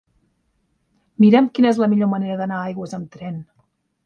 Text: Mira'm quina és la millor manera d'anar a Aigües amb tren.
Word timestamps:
Mira'm 1.25 1.49
quina 1.59 1.69
és 1.73 1.83
la 1.83 1.91
millor 1.93 2.09
manera 2.15 2.39
d'anar 2.41 2.59
a 2.63 2.71
Aigües 2.71 2.97
amb 3.01 3.13
tren. 3.19 3.39